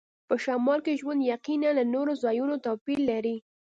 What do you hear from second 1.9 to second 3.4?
نورو ځایونو توپیر لري